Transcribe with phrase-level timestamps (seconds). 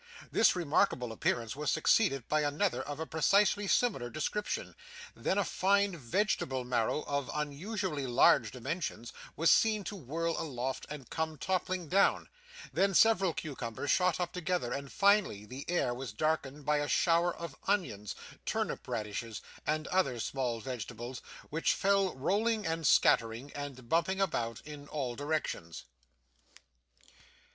[0.31, 4.75] This remarkable appearance was succeeded by another of a precisely similar description;
[5.15, 11.11] then a fine vegetable marrow, of unusually large dimensions, was seen to whirl aloft, and
[11.11, 12.29] come toppling down;
[12.73, 17.35] then, several cucumbers shot up together; and, finally, the air was darkened by a shower
[17.35, 21.21] of onions, turnip radishes, and other small vegetables,
[21.51, 25.83] which fell rolling and scattering, and bumping about, in all directions.